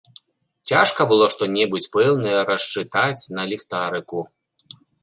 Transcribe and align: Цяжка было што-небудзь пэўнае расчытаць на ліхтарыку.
Цяжка 0.71 1.01
было 1.11 1.27
што-небудзь 1.35 1.89
пэўнае 1.99 2.39
расчытаць 2.51 3.23
на 3.39 3.43
ліхтарыку. 3.55 4.19